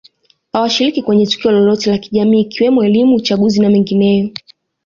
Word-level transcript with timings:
hawashiriki 0.53 1.01
kwenye 1.01 1.25
tukio 1.27 1.51
lolote 1.51 1.89
la 1.91 1.97
kijamii 1.97 2.41
ikiwemo 2.41 2.83
elimu 2.83 3.15
uchaguzi 3.15 3.61
na 3.61 3.69
mengineyo 3.69 4.29